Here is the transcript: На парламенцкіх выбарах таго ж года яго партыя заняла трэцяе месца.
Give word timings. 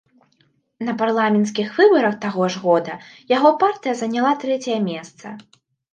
На 0.87 0.93
парламенцкіх 1.01 1.67
выбарах 1.81 2.17
таго 2.25 2.49
ж 2.55 2.61
года 2.65 2.97
яго 3.37 3.49
партыя 3.65 3.95
заняла 4.01 4.31
трэцяе 4.45 4.79
месца. 4.91 5.27